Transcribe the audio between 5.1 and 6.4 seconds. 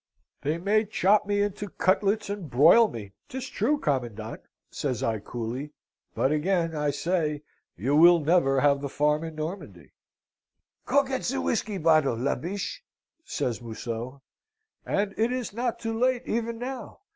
coolly. 'But